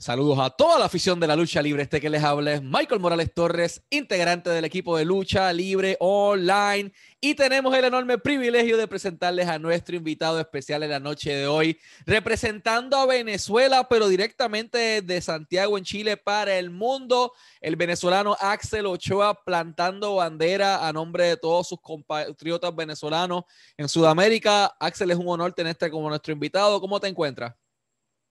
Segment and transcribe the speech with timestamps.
[0.00, 1.82] Saludos a toda la afición de la lucha libre.
[1.82, 6.92] Este que les habla es Michael Morales Torres, integrante del equipo de lucha libre online.
[7.20, 11.48] Y tenemos el enorme privilegio de presentarles a nuestro invitado especial en la noche de
[11.48, 17.32] hoy, representando a Venezuela, pero directamente de Santiago en Chile para el mundo.
[17.60, 23.42] El venezolano Axel Ochoa plantando bandera a nombre de todos sus compatriotas venezolanos
[23.76, 24.76] en Sudamérica.
[24.78, 26.80] Axel, es un honor tenerte como nuestro invitado.
[26.80, 27.52] ¿Cómo te encuentras?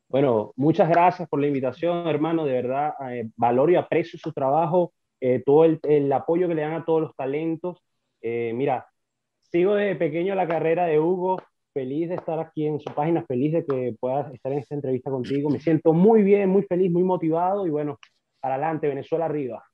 [0.10, 2.46] Bueno, muchas gracias por la invitación, hermano.
[2.46, 6.74] De verdad, eh, valoro y aprecio su trabajo, eh, todo el, apoyo que le dan
[6.74, 7.84] a todos los talentos.
[8.22, 8.88] Eh, mira,
[9.52, 11.42] sigo desde pequeño la carrera de Hugo.
[11.74, 15.12] Feliz de estar aquí en su página, feliz de que puedas estar en esta entrevista
[15.12, 15.50] contigo.
[15.50, 18.00] Me siento muy bien, muy feliz, muy motivado y bueno,
[18.40, 19.67] para adelante, Venezuela arriba.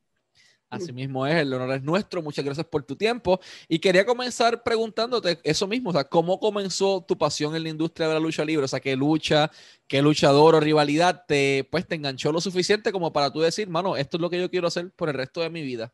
[0.73, 2.21] Asimismo es, el honor es nuestro.
[2.21, 3.39] Muchas gracias por tu tiempo.
[3.67, 8.07] Y quería comenzar preguntándote eso mismo, o sea, ¿cómo comenzó tu pasión en la industria
[8.07, 8.65] de la lucha libre?
[8.65, 9.51] O sea, ¿qué lucha,
[9.87, 13.95] qué luchador o rivalidad te, pues, te enganchó lo suficiente como para tú decir, mano,
[13.95, 15.93] esto es lo que yo quiero hacer por el resto de mi vida?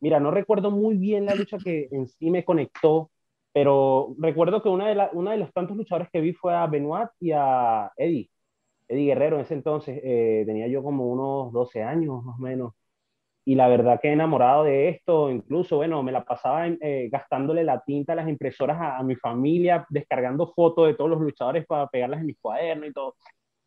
[0.00, 3.10] Mira, no recuerdo muy bien la lucha que en sí me conectó,
[3.52, 6.66] pero recuerdo que una de, la, una de los tantos luchadores que vi fue a
[6.66, 8.30] Benoit y a Eddie.
[8.86, 12.74] Eddie Guerrero en ese entonces, eh, tenía yo como unos 12 años más o menos
[13.48, 17.82] y la verdad que enamorado de esto, incluso, bueno, me la pasaba eh, gastándole la
[17.82, 22.20] tinta a las impresoras a, mi familia, descargando fotos de todos los luchadores para pegarlas
[22.20, 23.16] en mis cuadernos y todo.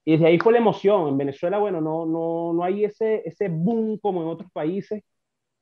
[0.05, 1.07] Y desde ahí fue la emoción.
[1.07, 5.01] En Venezuela, bueno, no, no, no hay ese, ese boom como en otros países.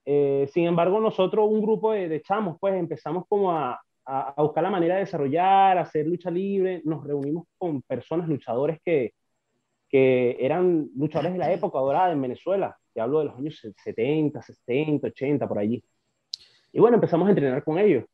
[0.04, 4.42] Eh, sin embargo, nosotros, un grupo de, de, chamos, pues empezamos como a, a, a
[4.44, 6.82] buscar la manera de desarrollar, hacer lucha libre.
[6.84, 9.14] Nos reunimos con personas, luchadores que,
[9.88, 15.08] que eran luchadores de la época dorada en Venezuela hablo de los años 70, 60,
[15.08, 15.84] 80, por allí.
[16.72, 18.06] Y bueno, empezamos a entrenar con ellos.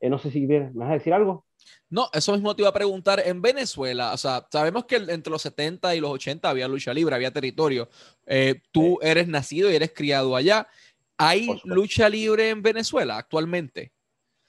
[0.00, 1.44] Eh, no sé si me vas a decir algo.
[1.88, 3.22] No, eso mismo te iba a preguntar.
[3.24, 7.14] En Venezuela, o sea, sabemos que entre los 70 y los 80 había lucha libre,
[7.14, 7.88] había territorio.
[8.26, 10.66] Eh, tú eres nacido y eres criado allá.
[11.16, 13.92] ¿Hay lucha libre en Venezuela actualmente?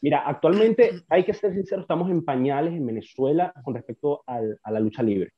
[0.02, 4.72] Mira, actualmente hay que ser sincero, estamos en pañales en Venezuela con respecto al, a
[4.72, 5.32] la lucha libre.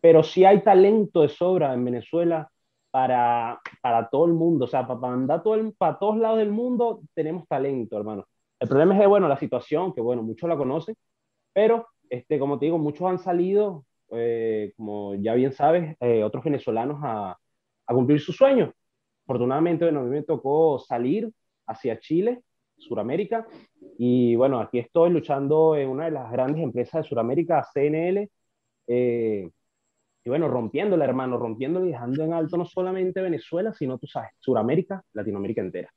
[0.00, 2.50] Pero sí hay talento de sobra en Venezuela
[2.96, 6.50] para, para todo el mundo, o sea, para, para todo el, para todos lados del
[6.50, 8.24] mundo tenemos talento, hermano.
[8.58, 10.96] El problema es que, bueno, la situación, que bueno, muchos la conocen,
[11.52, 16.42] pero, este, como te digo, muchos han salido, eh, como ya bien sabes, eh, otros
[16.42, 17.36] venezolanos a,
[17.86, 18.70] a cumplir sus sueños.
[19.26, 21.30] Afortunadamente, bueno, a mí me tocó salir
[21.66, 22.40] hacia Chile,
[22.78, 23.46] Suramérica,
[23.98, 28.30] y bueno, aquí estoy luchando en una de las grandes empresas de Suramérica, CNL,
[28.86, 29.50] eh,
[30.26, 34.30] y bueno, rompiéndola, hermano, rompiéndola y dejando en alto no solamente Venezuela, sino, tú sabes,
[34.40, 35.94] Sudamérica, Latinoamérica entera.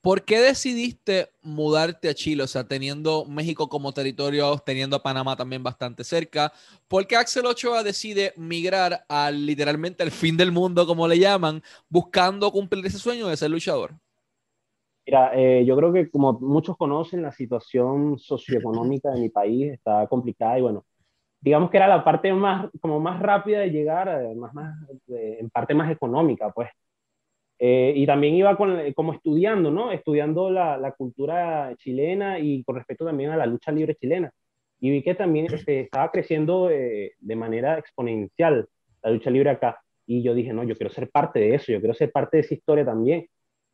[0.00, 2.44] ¿Por qué decidiste mudarte a Chile?
[2.44, 6.50] O sea, teniendo México como territorio, teniendo a Panamá también bastante cerca.
[6.88, 11.62] ¿Por qué Axel Ochoa decide migrar al literalmente al fin del mundo, como le llaman,
[11.90, 13.92] buscando cumplir ese sueño de ser luchador?
[15.04, 20.06] Mira, eh, yo creo que como muchos conocen, la situación socioeconómica de mi país está
[20.06, 20.86] complicada y bueno,
[21.40, 24.76] digamos que era la parte más, como más rápida de llegar, más, más,
[25.08, 26.70] en parte más económica, pues.
[27.60, 29.90] Eh, y también iba con, como estudiando, ¿no?
[29.90, 34.30] Estudiando la, la, cultura chilena y con respecto también a la lucha libre chilena.
[34.80, 38.68] Y vi que también este, estaba creciendo de, de manera exponencial
[39.02, 39.80] la lucha libre acá.
[40.06, 42.42] Y yo dije, no, yo quiero ser parte de eso, yo quiero ser parte de
[42.42, 43.26] esa historia también.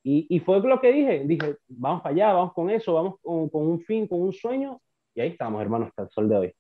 [0.03, 3.49] Y, y fue lo que dije, dije, vamos para allá, vamos con eso, vamos con,
[3.51, 4.81] con un fin, con un sueño.
[5.15, 6.55] Y ahí estamos, hermanos, hasta el sol de hoy.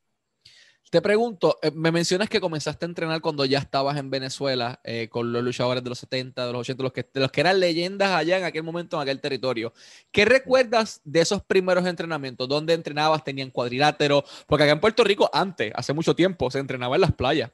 [0.94, 5.08] Te pregunto, eh, me mencionas que comenzaste a entrenar cuando ya estabas en Venezuela eh,
[5.10, 8.12] con los luchadores de los 70, de los 80, los que, los que eran leyendas
[8.12, 9.72] allá en aquel momento, en aquel territorio.
[10.12, 12.48] ¿Qué recuerdas de esos primeros entrenamientos?
[12.48, 13.24] ¿Dónde entrenabas?
[13.24, 14.22] ¿Tenían cuadrilátero?
[14.46, 17.50] Porque acá en Puerto Rico, antes, hace mucho tiempo, se entrenaba en las playas.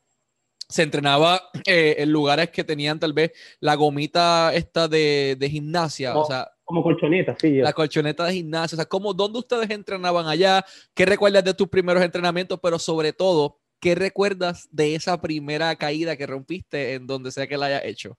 [0.68, 6.14] Se entrenaba eh, en lugares que tenían tal vez la gomita esta de, de gimnasia.
[6.14, 7.54] o sea, como colchoneta, sí.
[7.56, 8.76] La colchoneta de gimnasio.
[8.76, 10.64] O sea, ¿cómo, ¿dónde ustedes entrenaban allá?
[10.94, 12.60] ¿Qué recuerdas de tus primeros entrenamientos?
[12.62, 17.56] Pero sobre todo, ¿qué recuerdas de esa primera caída que rompiste en donde sea que
[17.56, 18.16] la haya hecho?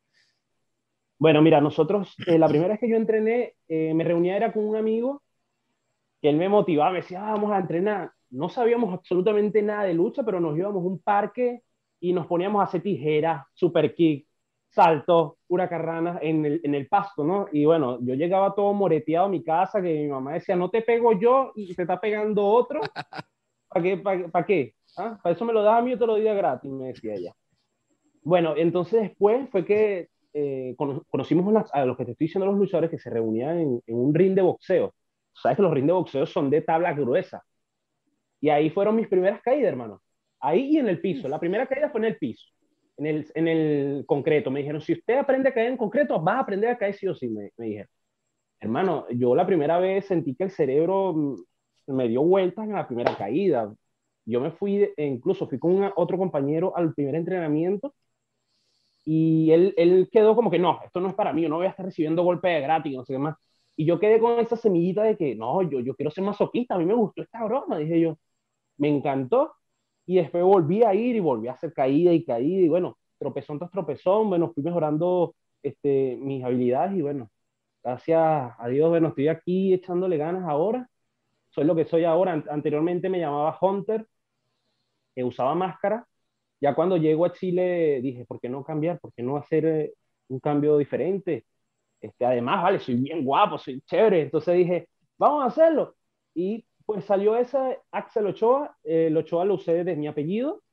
[1.18, 4.66] Bueno, mira, nosotros, eh, la primera vez que yo entrené, eh, me reunía era con
[4.66, 5.24] un amigo
[6.22, 8.12] que él me motivaba, me decía, ah, vamos a entrenar.
[8.32, 11.62] No sabíamos absolutamente nada de lucha, pero nos íbamos a un parque
[12.02, 14.28] y nos poníamos a hacer tijeras, super kick,
[14.72, 17.48] saltos, huracarranas en el, en el pasto, ¿no?
[17.52, 20.82] Y bueno, yo llegaba todo moreteado a mi casa, que mi mamá decía, no te
[20.82, 22.80] pego yo y te está pegando otro.
[23.68, 23.98] ¿Para qué?
[23.98, 24.74] ¿Para, qué?
[24.98, 25.20] ¿Ah?
[25.22, 27.34] Para eso me lo das a mí, yo te lo doy gratis, me decía ella.
[28.24, 30.76] Bueno, entonces después fue que eh,
[31.10, 34.14] conocimos a los que te estoy diciendo, los luchadores que se reunían en, en un
[34.14, 34.94] ring de boxeo.
[35.34, 37.44] Sabes que los ring de boxeo son de tabla gruesa.
[38.40, 40.02] Y ahí fueron mis primeras caídas, hermano.
[40.40, 41.28] Ahí y en el piso.
[41.28, 42.46] La primera caída fue en el piso
[43.02, 44.52] en el, en el concreto.
[44.52, 47.08] Me dijeron, si usted aprende a caer en concreto, vas a aprender a caer sí
[47.08, 47.90] o sí, me, me dijeron.
[48.60, 51.36] Hermano, yo la primera vez sentí que el cerebro mm,
[51.88, 53.74] me dio vueltas en la primera caída.
[54.26, 57.94] Yo me fui, e incluso fui con otro compañero al primer entrenamiento
[59.04, 61.66] y él, él quedó como que no, esto no es para mí, yo no voy
[61.66, 63.36] a estar recibiendo golpes de gratis, no sé qué más.
[63.76, 66.78] Y yo quedé con esa semillita de que no, yo, yo quiero ser masoquista, a
[66.78, 68.18] mí me gustó esta broma, dije yo.
[68.78, 69.54] Me encantó
[70.12, 73.60] y después volví a ir y volví a hacer caída y caída y bueno, tropezón
[73.60, 77.32] tras tropezón, bueno, fui mejorando este, mis habilidades y bueno,
[77.84, 78.20] gracias
[78.60, 80.90] a Dios, bueno, estoy aquí echándole ganas ahora,
[81.50, 84.06] soy lo que soy ahora, anteriormente me llamaba Hunter,
[85.16, 86.06] que usaba máscara,
[86.60, 89.00] ya cuando llego a Chile dije, ¿por qué no cambiar?
[89.00, 89.94] ¿Por qué no hacer eh,
[90.30, 91.46] un cambio diferente?
[92.02, 95.96] Este, además, vale, soy bien guapo, soy chévere, entonces dije, vamos a hacerlo.
[96.36, 100.64] Y pues salió ese Axel Ochoa, el Ochoa lo usé desde mi apellido,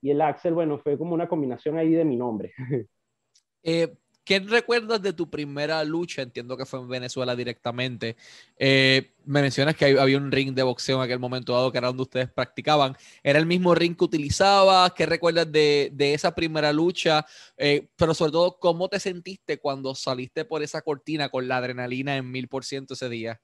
[0.00, 2.52] y el Axel, bueno, fue como una combinación ahí de mi nombre.
[3.68, 3.96] Eh,
[4.26, 6.20] ¿Qué recuerdas de tu primera lucha?
[6.20, 8.16] Entiendo que fue en Venezuela directamente.
[8.58, 11.86] Eh, me mencionas que había un ring de boxeo en aquel momento dado que era
[11.86, 12.96] donde ustedes practicaban.
[13.22, 14.92] ¿Era el mismo ring que utilizabas?
[14.94, 17.24] ¿Qué recuerdas de, de esa primera lucha?
[17.56, 22.16] Eh, pero sobre todo, ¿cómo te sentiste cuando saliste por esa cortina con la adrenalina
[22.16, 23.40] en mil por ciento ese día?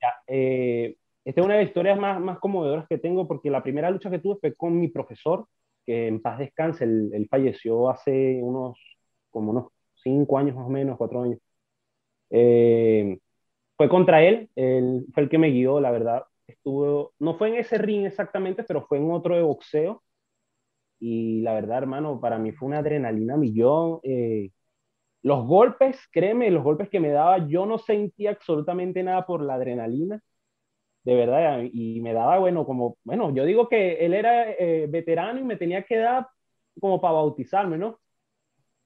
[0.00, 0.96] Ya, eh,
[1.28, 4.10] esta es una de las historias más, más conmovedoras que tengo porque la primera lucha
[4.10, 5.46] que tuve fue con mi profesor,
[5.84, 8.78] que en paz descanse, él, él falleció hace unos,
[9.30, 9.66] como unos
[10.02, 11.38] cinco años más o menos, cuatro años.
[12.30, 13.18] Eh,
[13.76, 16.24] fue contra él, él fue el que me guió, la verdad.
[16.46, 20.02] Estuvo, no fue en ese ring exactamente, pero fue en otro de boxeo.
[20.98, 24.00] Y la verdad, hermano, para mí fue una adrenalina millón.
[24.02, 24.50] Eh,
[25.22, 29.54] los golpes, créeme, los golpes que me daba, yo no sentía absolutamente nada por la
[29.54, 30.22] adrenalina,
[31.08, 35.40] de verdad, y me daba, bueno, como, bueno, yo digo que él era eh, veterano
[35.40, 36.28] y me tenía que dar
[36.78, 37.98] como para bautizarme, ¿no?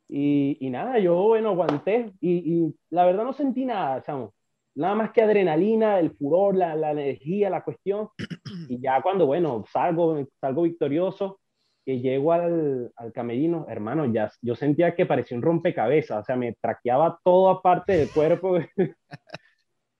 [0.09, 4.35] Y, nada, yo, bueno, aguanté y, la verdad no sentí nada, chamo.
[4.77, 8.09] Nada más que adrenalina, el furor, la, la energía, la cuestión.
[8.69, 11.41] Y ya cuando, bueno, salgo, salgo victorioso,
[11.85, 16.37] que llego al, al camerino, hermano, ya yo sentía que parecía un rompecabezas, o sea,
[16.37, 18.59] me traqueaba toda parte del cuerpo.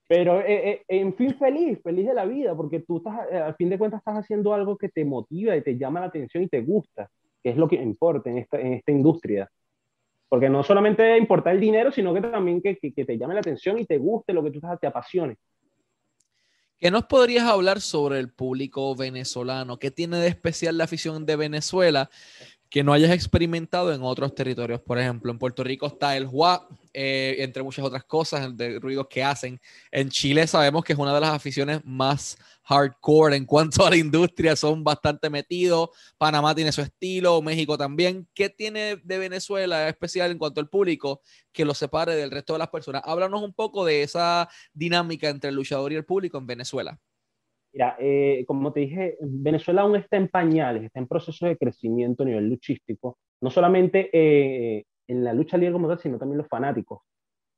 [0.07, 3.55] Pero, eh, eh, en fin, feliz, feliz de la vida, porque tú estás, eh, al
[3.55, 6.49] fin de cuentas estás haciendo algo que te motiva y te llama la atención y
[6.49, 7.09] te gusta,
[7.41, 9.49] que es lo que importa en esta, en esta industria.
[10.27, 13.79] Porque no solamente importa el dinero, sino que también que, que, te llame la atención
[13.79, 15.37] y te guste lo que tú estás, te apasione.
[16.79, 19.79] ¿Qué nos podrías hablar sobre el público venezolano?
[19.79, 22.09] ¿Qué tiene de especial la afición de Venezuela
[22.73, 24.81] que no hayas experimentado en otros territorios?
[24.81, 29.05] Por ejemplo, en Puerto Rico está el Hua, eh, entre muchas otras cosas, de ruidos
[29.07, 29.61] que hacen.
[29.91, 33.95] En Chile sabemos que es una de las aficiones más hardcore en cuanto a la
[33.95, 35.91] industria, son bastante metidos.
[36.17, 38.27] Panamá tiene su estilo, México también.
[38.33, 41.21] ¿Qué tiene de Venezuela especial en cuanto al público
[41.51, 43.03] que lo separe del resto de las personas?
[43.05, 46.99] Háblanos un poco de esa dinámica entre el luchador y el público en Venezuela.
[47.73, 52.23] Mira, eh, como te dije, Venezuela aún está en pañales, está en proceso de crecimiento
[52.23, 56.47] a nivel luchístico, no solamente eh, en la lucha libre como tal, sino también los
[56.47, 56.99] fanáticos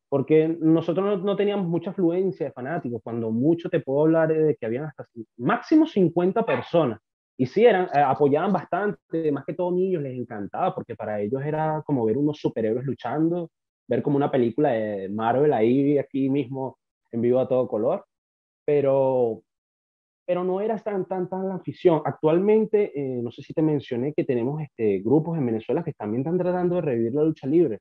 [0.09, 4.65] porque nosotros no, teníamos mucha afluencia de fanáticos, cuando mucho te puedo hablar de que
[4.65, 5.05] habían hasta
[5.37, 6.99] máximo 50 personas.
[7.37, 11.43] Y sí, eran, eh, apoyaban bastante, más que todo niños les encantaba, porque para ellos
[11.43, 13.51] era como ver unos superhéroes luchando,
[13.89, 16.77] ver como una película de Marvel ahí, aquí mismo,
[17.11, 18.05] en vivo a todo color.
[18.63, 19.41] Pero,
[20.25, 22.01] pero no era tan, tan, tan la afición.
[22.03, 26.21] Actualmente, eh, no sé si te mencioné que tenemos este, grupos en Venezuela que también
[26.21, 27.79] están tratando de revivir la lucha libre.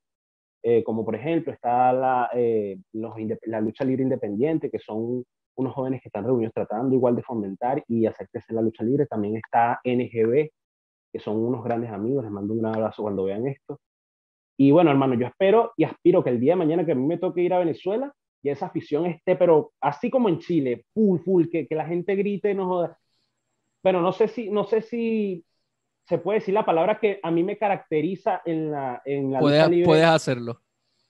[0.67, 5.23] Eh, como por ejemplo está la, eh, la, lucha libre independiente, que son
[5.57, 9.07] unos jóvenes que están reunidos tratando igual de fomentar y hacer crecer la lucha libre.
[9.07, 10.51] También está NGB,
[11.13, 13.79] que son unos grandes amigos, les mando un gran abrazo cuando vean esto.
[14.57, 17.07] Y bueno, hermano, yo espero y aspiro que el día de mañana que a mí
[17.07, 18.13] me toque ir a Venezuela,
[18.45, 22.15] y esa afición esté, pero así como en Chile, full, full, que, que la gente
[22.15, 22.99] grite, no joda.
[23.83, 25.43] Pero no sé si, no sé si
[26.07, 29.69] se puede decir la palabra que a mí me caracteriza en la, en la puedes,
[29.71, 29.87] libre.
[29.87, 30.61] Puedes hacerlo.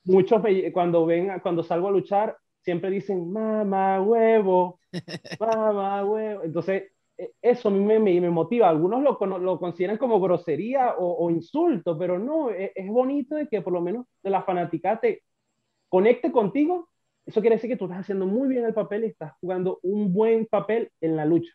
[0.05, 0.41] Muchos
[0.73, 4.79] cuando ven, cuando salgo a luchar, siempre dicen, mamá huevo,
[5.41, 6.45] mamá huevo.
[6.45, 6.85] Entonces,
[7.19, 8.69] e, eso a mí me, me, motiva.
[8.69, 13.61] Algunos lo, lo, consideran como grosería o, insulto, pero no, es, es, bonito de que
[13.61, 15.25] por lo menos de la fanática te
[15.89, 16.89] conecte contigo.
[17.27, 20.13] Eso quiere decir que tú estás haciendo muy bien el papel y estás jugando un
[20.13, 21.53] buen papel en la lucha.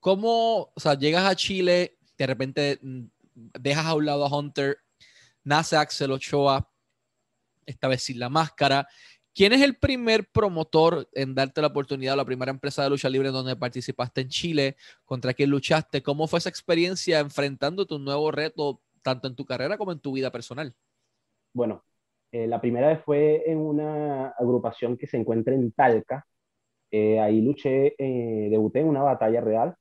[0.00, 3.04] ¿Cómo, o sea, llegas a Chile, de repente mm,
[3.34, 4.78] dejas a un lado a Hunter,
[5.44, 6.68] nace Axel Ochoa,
[7.66, 8.88] esta vez sin la máscara.
[9.34, 13.28] ¿Quién es el primer promotor en darte la oportunidad, la primera empresa de lucha libre
[13.28, 14.76] en donde participaste en Chile?
[15.04, 16.02] ¿Contra quién luchaste?
[16.02, 20.12] ¿Cómo fue esa experiencia enfrentando tu nuevo reto tanto en tu carrera como en tu
[20.12, 20.74] vida personal?
[21.52, 21.84] Bueno,
[22.36, 26.26] eh, la primera vez fue en una agrupación que se encuentra en Talca.
[26.90, 29.74] Eh, ahí luché, eh, debuté en una batalla real.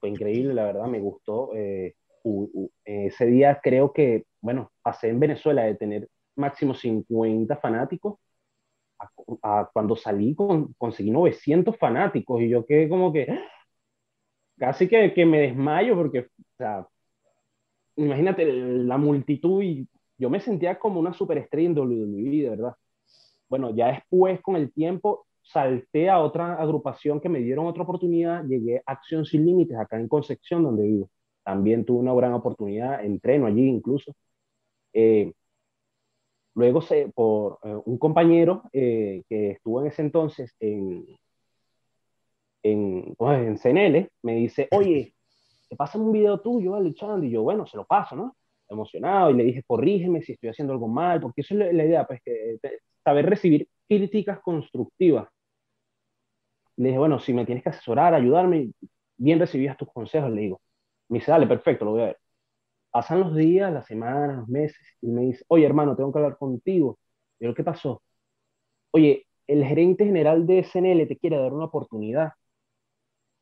[0.00, 1.52] Fue increíble, la verdad, me gustó.
[2.84, 8.18] ese día creo que, bueno, pasé en Venezuela de tener máximo 50 fanáticos
[9.42, 13.28] a, cuando salí con, conseguí 900 fanáticos y yo quedé como que
[14.58, 16.86] casi que, que me desmayo porque, o sea,
[17.96, 22.74] imagínate la multitud y yo me sentía como una superestrella en WWE, de verdad.
[23.48, 28.44] Bueno, ya después, con el tiempo, salté a otra agrupación que me dieron otra oportunidad,
[28.44, 31.10] llegué a Acción Sin Límites, acá en Concepción, donde vivo.
[31.42, 34.14] También tuve una gran oportunidad, entreno allí incluso.
[34.92, 35.32] Eh,
[36.54, 41.04] luego, se, por eh, un compañero eh, que estuvo en ese entonces en,
[42.62, 45.14] en, pues, en CNL, me dice, oye,
[45.68, 48.36] te pasan un video tuyo luchando, y yo, bueno, se lo paso, ¿no?
[48.68, 52.06] Emocionado y le dije, corrígeme si estoy haciendo algo mal, porque eso es la, idea,
[52.06, 52.58] pues, que,
[53.04, 55.28] saber recibir críticas constructivas.
[56.76, 58.70] Le dije, bueno, si me tienes que asesorar, ayudarme,
[59.16, 60.60] bien recibías tus consejos, le digo.
[61.08, 62.18] Me dice, dale, perfecto, lo voy a ver.
[62.90, 66.38] Pasan los días, las semanas, los meses, y me dice, oye, hermano, tengo que hablar
[66.38, 66.98] contigo.
[67.40, 68.02] Y yo, ¿qué pasó?
[68.92, 72.32] Oye, el gerente general de SNL te quiere dar una oportunidad.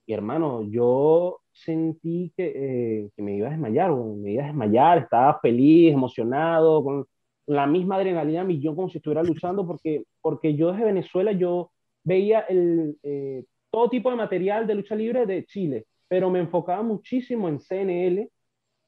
[0.07, 4.99] Y hermano, yo sentí que, eh, que, me iba a desmayar, me iba a desmayar,
[4.99, 7.07] estaba feliz, emocionado, con
[7.47, 11.71] la misma adrenalina millón como si estuviera luchando, porque, porque yo desde Venezuela yo
[12.05, 16.83] veía el, eh, todo tipo de material de lucha libre de Chile, pero me enfocaba
[16.83, 18.29] muchísimo en CNL,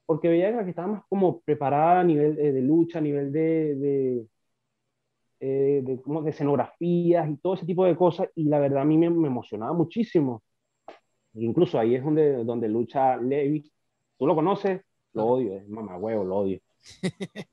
[0.05, 4.27] porque veía que estaba más como preparada a nivel de, lucha, a nivel de, de,
[5.39, 8.85] eh, de, como de escenografías y todo ese tipo de cosas, y la verdad a
[8.85, 10.43] mí me, me emocionaba muchísimo.
[11.35, 13.69] Incluso ahí es donde, donde lucha Levi.
[14.17, 14.81] ¿Tú lo conoces?
[15.13, 16.59] Lo odio, es mamá huevo, lo odio.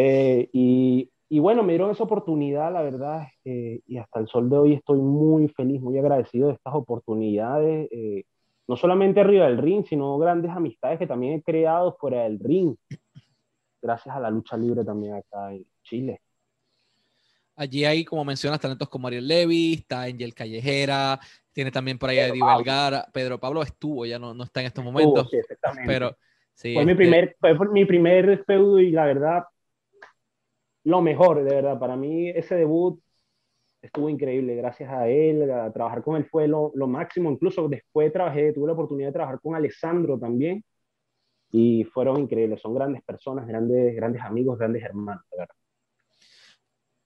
[0.00, 4.48] Eh, y, y, bueno, me dieron esa oportunidad, la verdad, eh, y hasta el sol
[4.48, 8.22] de hoy estoy muy feliz, muy agradecido de estas oportunidades, eh,
[8.68, 12.76] no solamente arriba del ring, sino grandes amistades que también he creado fuera del ring,
[13.82, 16.20] gracias a la lucha libre también acá en Chile.
[17.56, 21.18] Allí hay, como mencionas, talentos como Ariel Levy, está Angel Callejera,
[21.58, 23.08] tiene también por ahí a Eddie Vergara.
[23.12, 25.28] Pedro Pablo estuvo, ya no, no está en estos momentos.
[25.28, 25.38] sí,
[25.86, 26.16] pero
[26.54, 29.42] sí, fue, mi este primer, fue mi primer feudo y la verdad,
[30.84, 31.76] lo mejor, de verdad.
[31.76, 33.02] Para mí ese debut
[33.82, 34.54] estuvo increíble.
[34.54, 37.28] Gracias a él, a trabajar con él fue lo, lo máximo.
[37.28, 40.62] Incluso después trabajé, tuve la oportunidad de trabajar con Alessandro también
[41.50, 42.60] y fueron increíbles.
[42.60, 45.54] Son grandes personas, grandes, grandes amigos, grandes hermanos, de verdad.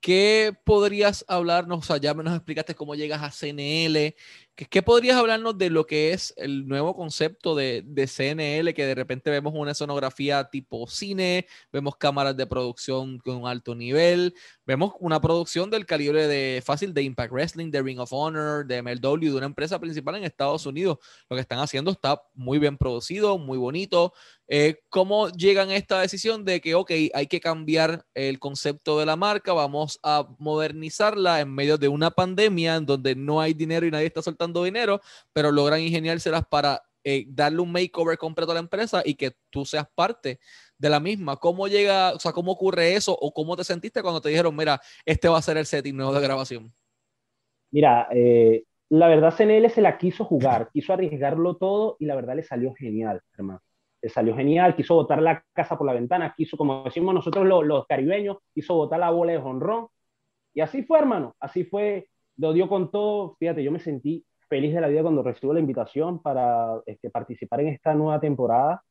[0.02, 1.78] ¿Qué podrías hablarnos?
[1.78, 4.16] O sea, ya nos explicaste cómo llegas a CNL.
[4.54, 8.74] ¿Qué, podrías hablarnos de lo que es el nuevo concepto de, de, CNL?
[8.74, 14.34] Que de repente vemos una escenografía tipo cine, vemos cámaras de producción con alto nivel,
[14.66, 18.82] vemos una producción del calibre de fácil de Impact Wrestling, de Ring of Honor, de
[18.82, 20.98] MLW, de una empresa principal en Estados Unidos.
[21.30, 24.12] Lo que están haciendo está muy bien producido, muy bonito.
[24.48, 29.06] Eh, ¿Cómo llegan a esta decisión de que, ok, hay que cambiar el concepto de
[29.06, 33.86] la marca, vamos a modernizarla en medio de una pandemia en donde no hay dinero
[33.86, 35.00] y nadie está soltando dinero,
[35.32, 39.64] pero logran ingeniárselas para eh, darle un makeover completo a la empresa y que tú
[39.64, 40.40] seas parte
[40.78, 41.36] de la misma?
[41.36, 44.80] ¿Cómo llega, o sea, cómo ocurre eso o cómo te sentiste cuando te dijeron, mira,
[45.04, 46.72] este va a ser el setting nuevo de grabación?
[47.70, 52.36] Mira, eh, la verdad CNL se la quiso jugar, quiso arriesgarlo todo y la verdad
[52.36, 53.62] le salió genial, hermano
[54.08, 58.38] salió genial, quiso botar la casa por la ventana, quiso, como decimos nosotros los, caribeños,
[58.54, 59.88] quiso botar la bola de jonrón.
[60.54, 63.36] Y así fue, hermano, así fue, lo dio con todo.
[63.38, 67.62] Fíjate, yo me sentí feliz de la vida cuando recibo la invitación para este, participar
[67.62, 68.82] en esta nueva temporada.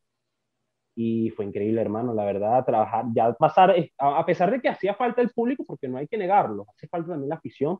[0.95, 5.21] Y fue increíble, hermano, la verdad, trabajar, ya pasar, a pesar de que hacía falta
[5.21, 7.77] el público, porque no hay que negarlo, hace falta también la afición,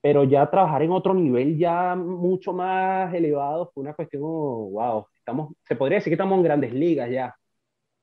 [0.00, 5.06] pero ya trabajar en otro nivel ya mucho más elevado fue una cuestión, wow,
[5.64, 7.34] se podría decir que estamos en grandes ligas ya.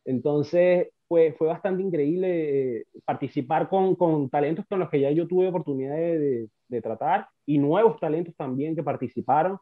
[0.06, 5.28] Entonces, fue, fue bastante increíble eh, participar con, con, talentos con los que ya yo
[5.28, 9.58] tuve oportunidad de, de, tratar y nuevos talentos también que participaron.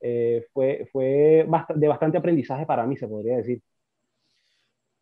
[0.00, 3.60] Eh, fue fue de bastante aprendizaje para mí, se podría decir.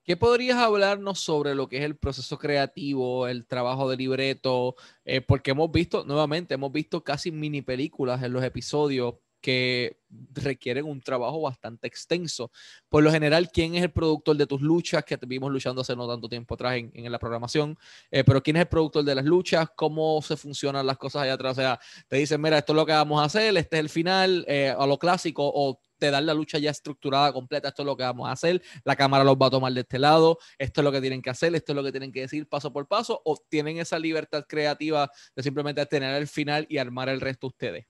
[0.04, 4.74] ¿Qué podrías hablarnos sobre lo que es el proceso creativo, el trabajo de libreto?
[5.04, 9.98] Eh, porque hemos visto, nuevamente, hemos visto casi mini películas en los episodios que
[10.34, 12.50] requieren un trabajo bastante extenso.
[12.88, 15.04] Por lo general, ¿quién es el productor de tus luchas?
[15.04, 17.78] Que vimos luchando hace no tanto tiempo atrás en, la programación,
[18.10, 19.68] eh, pero ¿quién es el productor de las luchas?
[19.76, 21.52] ¿Cómo se funcionan las cosas allá atrás?
[21.52, 23.88] O sea, te dicen, mira, esto es lo que vamos a hacer, este es el
[23.88, 27.86] final, eh, a lo clásico, o te dan la lucha ya estructurada, completa, esto es
[27.86, 30.80] lo que vamos a hacer, la cámara los va a tomar de este lado, esto
[30.80, 32.86] es lo que tienen que hacer, esto es lo que tienen que decir paso por
[32.86, 37.48] paso, o tienen esa libertad creativa de simplemente tener el final y armar el resto
[37.48, 37.86] ustedes?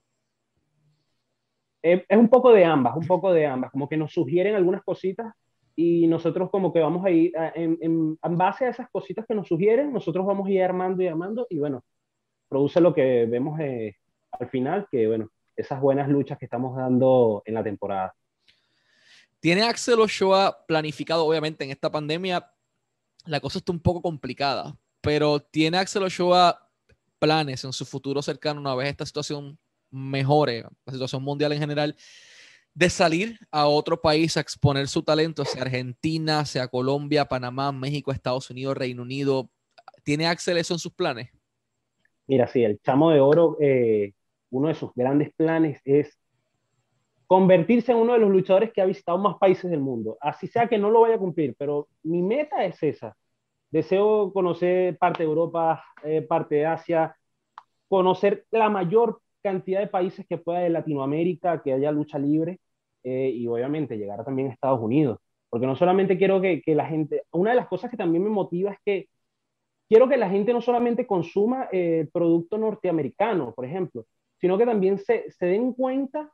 [1.81, 5.33] Es un poco de ambas, un poco de ambas, como que nos sugieren algunas cositas
[5.75, 9.47] y nosotros como que vamos a ir en, en, base a esas cositas que nos
[9.47, 11.85] sugieren, nosotros vamos a ir armando y armando y bueno,
[12.49, 13.95] produce lo que vemos eh,
[14.31, 18.13] al final, que bueno, esas buenas luchas que estamos dando en la temporada.
[19.39, 22.51] ¿Tiene Axel Ochoa planificado, obviamente en esta pandemia,
[23.25, 26.69] la cosa está un poco complicada, pero ¿tiene Axel Ochoa
[27.19, 29.57] planes en su futuro cercano, una vez esta situación
[29.91, 31.95] mejore, la situación mundial en general,
[32.73, 38.11] de salir a otro país a exponer su talento, sea Argentina, sea Colombia, Panamá, México,
[38.11, 39.49] Estados Unidos, Reino Unido.
[40.03, 41.29] ¿Tiene Axel eso en sus planes?
[42.27, 44.13] Mira, sí, el Chamo de Oro, eh,
[44.51, 46.17] uno de sus grandes planes es
[47.27, 50.17] convertirse en uno de los luchadores que ha visitado más países del mundo.
[50.21, 53.15] Así sea que no lo vaya a cumplir, pero mi meta es esa.
[53.71, 57.15] Deseo conocer parte de Europa, eh, parte de Asia,
[57.87, 62.59] conocer la mayor cantidad de países que pueda de Latinoamérica, que haya lucha libre,
[63.03, 65.19] eh, y obviamente llegar también a Estados Unidos.
[65.49, 68.29] Porque no solamente quiero que, que, la gente, una de las cosas que también me
[68.29, 69.07] motiva es que
[69.87, 74.05] quiero que la gente no solamente consuma el eh, producto norteamericano, por ejemplo,
[74.39, 76.31] sino que también se, se den cuenta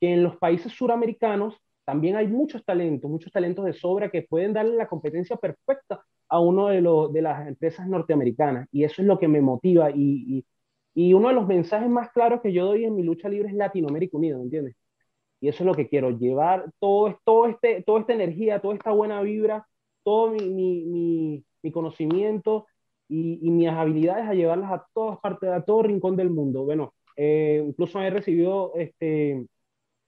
[0.00, 4.52] que en los países suramericanos también hay muchos talentos, muchos talentos de sobra que pueden
[4.52, 8.68] darle la competencia perfecta a uno de, los, de las empresas norteamericanas.
[8.70, 9.90] Y eso es lo que me motiva.
[9.90, 10.44] Y, y
[10.94, 14.16] uno de los mensajes más claros que yo doy en mi lucha libre es Latinoamérica
[14.16, 14.76] Unida, ¿me entiendes?
[15.40, 18.90] Y eso es lo que quiero, llevar todo, todo este, toda esta energía, toda esta
[18.90, 19.66] buena vibra,
[20.02, 22.66] todo mi, mi, mi, conocimiento
[23.08, 26.64] y, y, mis habilidades a llevarlas a todas partes, a todo rincón del mundo.
[26.64, 29.46] Bueno, eh, incluso he recibido, este,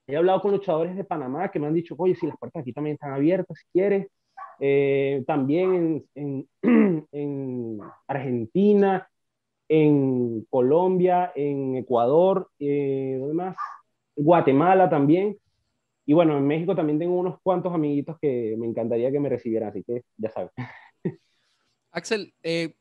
[0.06, 2.72] he hablado con luchadores de Panamá que me han dicho, oye, si las puertas aquí
[2.72, 4.08] también están abiertas, si quieres.
[4.60, 6.48] Eh, también en,
[7.12, 9.08] en Argentina,
[9.74, 13.56] en Colombia, en Ecuador, eh, ¿dónde más?
[14.14, 15.38] Guatemala también.
[16.04, 19.70] Y bueno, en México también tengo unos cuantos amiguitos que me encantaría que me recibieran,
[19.70, 20.50] así que ya sabes.
[21.90, 22.74] Axel, eh,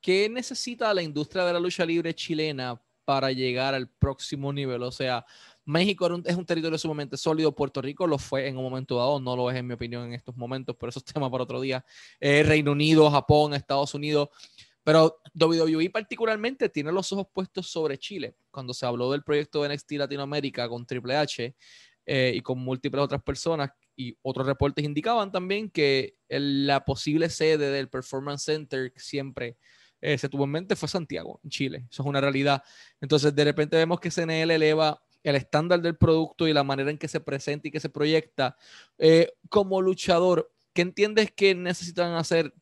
[0.00, 4.84] ¿qué necesita la industria de la lucha libre chilena para llegar al próximo nivel?
[4.84, 5.26] O sea,
[5.64, 9.34] México es un territorio sumamente sólido, Puerto Rico lo fue en un momento dado, no
[9.34, 11.84] lo es en mi opinión en estos momentos, pero eso es tema para otro día.
[12.20, 14.28] Eh, Reino Unido, Japón, Estados Unidos.
[14.86, 18.36] Pero WWE particularmente tiene los ojos puestos sobre Chile.
[18.52, 21.56] Cuando se habló del proyecto de NXT Latinoamérica con Triple H
[22.06, 27.72] eh, y con múltiples otras personas, y otros reportes indicaban también que la posible sede
[27.72, 29.56] del Performance Center siempre
[30.00, 31.86] eh, se tuvo en mente fue Santiago, en Chile.
[31.90, 32.62] Eso es una realidad.
[33.00, 36.98] Entonces, de repente vemos que CNL eleva el estándar del producto y la manera en
[36.98, 38.56] que se presenta y que se proyecta.
[38.98, 42.54] Eh, como luchador, ¿qué entiendes que necesitan hacer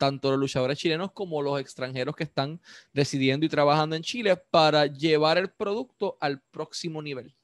[0.00, 2.58] tanto los luchadores chilenos como los extranjeros que están
[2.94, 7.34] residiendo y trabajando en Chile para llevar el producto al próximo nivel?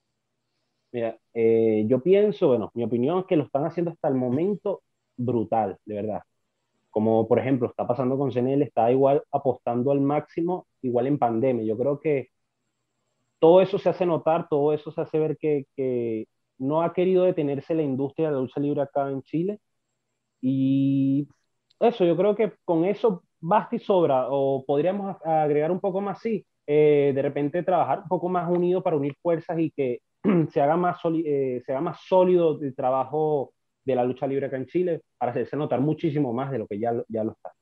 [0.90, 4.82] Mira, eh, yo pienso, bueno, mi opinión es que lo están haciendo hasta el momento
[5.18, 6.22] brutal, de verdad.
[6.88, 11.66] Como por ejemplo está pasando con CNL, está igual apostando al máximo, igual en pandemia.
[11.66, 12.30] Yo creo que
[13.38, 17.24] todo eso se hace notar, todo eso se hace ver que, que no ha querido
[17.24, 19.60] detenerse la industria de la lucha libre acá en Chile.
[20.40, 21.28] Y
[21.80, 26.20] eso, yo creo que con eso basta y sobra, o podríamos agregar un poco más,
[26.20, 30.00] sí, eh, de repente trabajar un poco más unido para unir fuerzas y que
[30.50, 33.52] se haga más, eh, se haga más sólido el trabajo
[33.84, 36.78] de la lucha libre acá en Chile para hacerse notar muchísimo más de lo que
[36.78, 37.52] ya, ya lo está.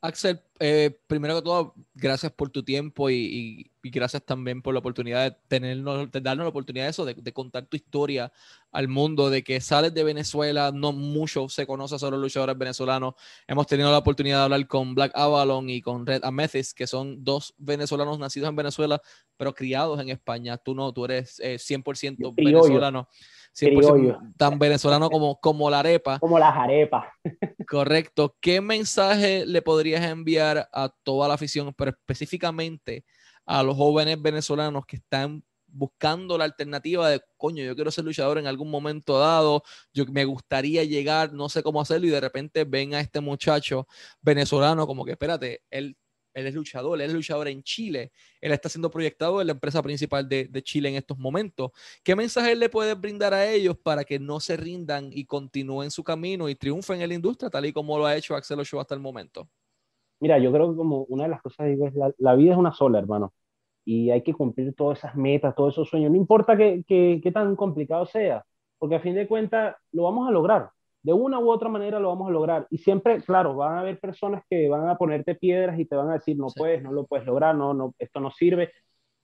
[0.00, 5.30] Axel, eh, primero que todo, gracias por tu tiempo y, gracias también por la oportunidad
[5.30, 8.30] de, tenernos, de darnos la oportunidad de eso, de, contar tu historia
[8.70, 13.14] al mundo, de que sales de Venezuela, no mucho se conoce sobre los luchadores venezolanos.
[13.46, 17.24] Hemos tenido la oportunidad de hablar con Black Avalon y con Red Amethyst, que son
[17.24, 19.00] dos venezolanos nacidos en Venezuela,
[19.36, 20.58] pero criados en España.
[20.58, 23.08] Tú no, tú eres 100% eh, venezolano.
[23.54, 26.18] 100% tan venezolano como, como la arepa.
[26.18, 27.06] Como las arepas.
[27.68, 28.36] Correcto.
[28.40, 33.04] ¿Qué mensaje le podrías enviar a toda la afición, pero específicamente
[33.44, 38.38] a los jóvenes venezolanos que están buscando la alternativa de, coño, yo quiero ser luchador
[38.38, 42.64] en algún momento dado, yo me gustaría llegar, no sé cómo hacerlo, y de repente
[42.64, 43.86] ven a este muchacho
[44.20, 45.96] venezolano como que, espérate, él
[46.38, 49.82] él es luchador, él es luchador en Chile, él está siendo proyectado en la empresa
[49.82, 51.70] principal de, Chile en estos momentos.
[52.02, 56.02] ¿Qué mensaje le puede brindar a ellos para que no se rindan y continúen su
[56.02, 58.94] camino y triunfen en la industria, tal y como lo ha hecho Axel Ochoa hasta
[58.94, 59.48] el momento?
[60.20, 62.72] Mira, yo creo que como una de las cosas digo es la, vida es una
[62.72, 63.32] sola, hermano,
[63.84, 68.04] y hay que cumplir todas esas metas, todos esos sueños, no importa qué, tan complicado
[68.06, 68.44] sea,
[68.78, 70.70] porque a fin de cuentas lo vamos a lograr.
[71.08, 72.66] De una u otra manera lo vamos a lograr.
[72.68, 76.10] Y siempre, claro, van a haber personas que van a ponerte piedras y te van
[76.10, 78.72] a decir, no puedes, no lo puedes lograr, no, no, esto no sirve.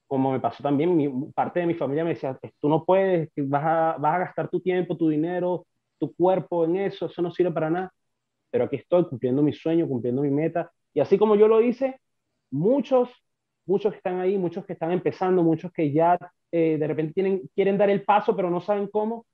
[0.06, 3.64] Como me pasó también, mi, parte de mi familia me decía, tú no puedes, vas
[3.66, 5.66] a, vas a gastar tu tiempo, tu dinero,
[5.98, 7.92] tu cuerpo en eso, eso no sirve para nada.
[8.50, 10.72] Pero aquí estoy cumpliendo mi sueño, cumpliendo mi meta.
[10.94, 12.00] Y así como yo lo hice,
[12.50, 13.10] muchos,
[13.66, 16.18] muchos que están ahí, muchos que están empezando, muchos que ya
[16.50, 19.26] eh, de repente tienen, quieren dar el paso, pero no saben cómo,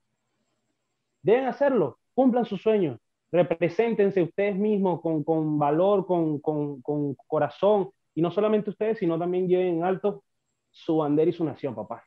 [1.21, 2.99] deben hacerlo, cumplan sus sueños,
[3.31, 9.17] represéntense ustedes mismos con, con valor, con, con, con corazón, y no solamente ustedes, sino
[9.17, 10.23] también lleven en alto
[10.69, 12.03] su bandera y su nación, papá.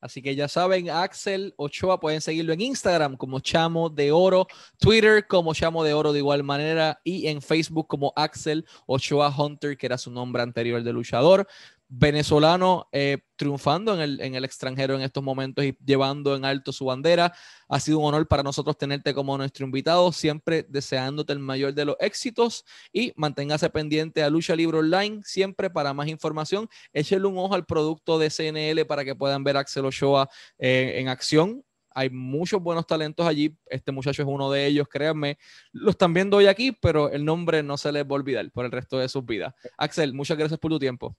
[0.00, 4.46] Así que ya saben, Axel Ochoa, pueden seguirlo en Instagram como Chamo de Oro,
[4.78, 9.76] Twitter como Chamo de Oro de igual manera y en Facebook como Axel Ochoa Hunter,
[9.76, 11.48] que era su nombre anterior de luchador
[11.88, 16.72] venezolano eh, triunfando en el, en el, extranjero en estos momentos y llevando en alto
[16.72, 17.32] su bandera.
[17.68, 21.84] Ha sido un honor para nosotros tenerte como nuestro invitado, siempre deseándote el mayor de
[21.84, 26.68] los éxitos y manténgase pendiente a Lucha Libre Online, siempre para más información.
[26.92, 30.94] Échenle un ojo al producto de CNL para que puedan ver a Axel Ochoa eh,
[30.96, 31.62] en acción.
[31.90, 33.56] Hay muchos buenos talentos allí.
[33.64, 35.38] Este muchacho es uno de ellos, créanme.
[35.72, 38.66] Lo están viendo hoy aquí, pero el nombre no se les va a olvidar por
[38.66, 39.54] el resto de sus vidas.
[39.78, 41.16] Axel, muchas gracias por tu tiempo.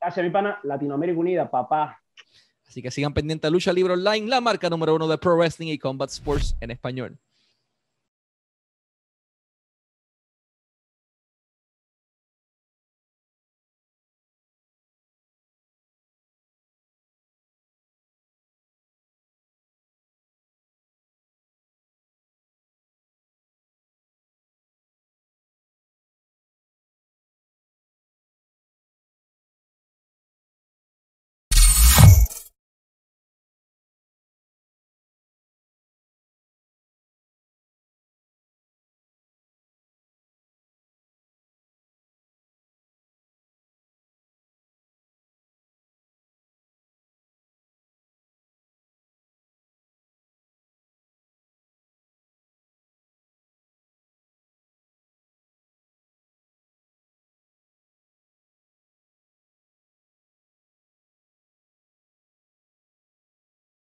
[0.00, 0.58] Gracias, mi pana.
[0.62, 2.00] Latinoamérica Unida, papá.
[2.66, 5.68] Así que sigan pendientes a Lucha Libre Online, la marca número uno de Pro Wrestling
[5.68, 7.18] y Combat Sports en español.